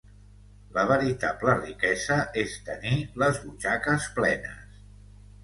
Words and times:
La 0.77 0.85
veritable 0.91 1.53
riquesa 1.59 2.17
és 2.45 2.57
tenir 2.71 2.95
les 3.25 3.39
butxaques 3.45 4.09
plenes. 4.19 4.83